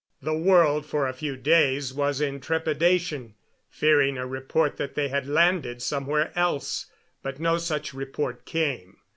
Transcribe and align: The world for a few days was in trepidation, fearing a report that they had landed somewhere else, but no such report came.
The 0.19 0.33
world 0.33 0.87
for 0.87 1.07
a 1.07 1.13
few 1.13 1.37
days 1.37 1.93
was 1.93 2.21
in 2.21 2.39
trepidation, 2.39 3.35
fearing 3.69 4.17
a 4.17 4.25
report 4.25 4.77
that 4.77 4.95
they 4.95 5.09
had 5.09 5.27
landed 5.27 5.79
somewhere 5.83 6.31
else, 6.35 6.87
but 7.21 7.39
no 7.39 7.59
such 7.59 7.93
report 7.93 8.43
came. 8.43 8.97